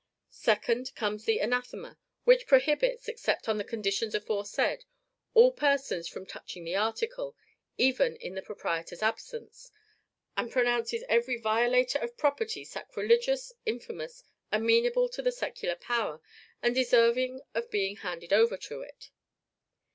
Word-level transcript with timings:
Second, 0.31 0.95
comes 0.95 1.25
the 1.25 1.37
ANATHEMA, 1.37 1.95
which 2.23 2.47
prohibits 2.47 3.07
except 3.07 3.47
on 3.47 3.59
the 3.59 3.63
conditions 3.63 4.15
aforesaid 4.15 4.83
all 5.35 5.51
persons 5.51 6.07
from 6.07 6.25
touching 6.25 6.63
the 6.63 6.75
article, 6.75 7.35
even 7.77 8.15
in 8.15 8.33
the 8.33 8.41
proprietor's 8.41 9.03
absence; 9.03 9.71
and 10.35 10.51
pronounces 10.51 11.03
every 11.07 11.37
violator 11.37 11.99
of 11.99 12.17
property 12.17 12.65
sacrilegious, 12.65 13.53
infamous, 13.63 14.23
amenable 14.51 15.07
to 15.07 15.21
the 15.21 15.31
secular 15.31 15.75
power, 15.75 16.19
and 16.63 16.73
deserving 16.73 17.39
of 17.53 17.69
being 17.69 17.97
handed 17.97 18.33
over 18.33 18.57
to 18.57 18.81
it. 18.81 19.11